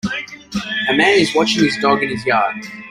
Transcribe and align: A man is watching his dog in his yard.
A 0.89 0.95
man 0.95 1.19
is 1.19 1.35
watching 1.35 1.63
his 1.63 1.77
dog 1.77 2.01
in 2.01 2.09
his 2.09 2.25
yard. 2.25 2.65